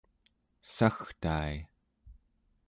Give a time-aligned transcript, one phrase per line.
[0.75, 1.53] sagtai